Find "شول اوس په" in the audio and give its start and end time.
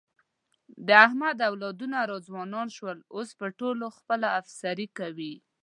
2.77-3.47